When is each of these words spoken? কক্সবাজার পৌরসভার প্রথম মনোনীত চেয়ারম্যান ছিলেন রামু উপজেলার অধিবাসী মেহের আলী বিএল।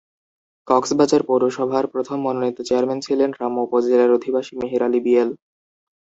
কক্সবাজার 0.67 1.21
পৌরসভার 1.29 1.85
প্রথম 1.93 2.17
মনোনীত 2.25 2.57
চেয়ারম্যান 2.67 2.99
ছিলেন 3.05 3.29
রামু 3.39 3.59
উপজেলার 3.65 4.15
অধিবাসী 4.17 4.53
মেহের 4.59 4.81
আলী 4.87 4.99
বিএল। 5.05 5.29